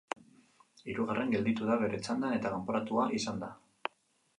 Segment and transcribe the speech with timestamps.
[0.93, 3.57] Hirugarren gelditu da bere txandan eta kanporatua izan da.